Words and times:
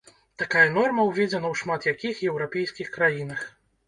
Такая 0.41 0.63
норма 0.77 1.03
ўведзена 1.09 1.47
ў 1.49 1.59
шмат 1.59 1.85
якіх 1.91 2.21
еўрапейскіх 2.29 2.89
краінах. 2.97 3.45